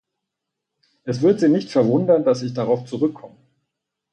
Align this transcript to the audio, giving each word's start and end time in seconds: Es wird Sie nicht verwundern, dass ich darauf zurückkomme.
Es 1.03 1.21
wird 1.21 1.39
Sie 1.39 1.47
nicht 1.47 1.69
verwundern, 1.69 2.23
dass 2.23 2.41
ich 2.41 2.55
darauf 2.55 2.85
zurückkomme. 2.85 3.37